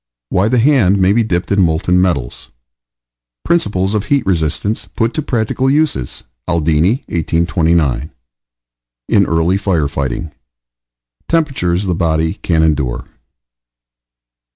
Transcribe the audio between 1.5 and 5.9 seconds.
IN MOLTEN METALS. PRINCIPLES OF HEAT RESISTANCE PUT TO PRACTICAL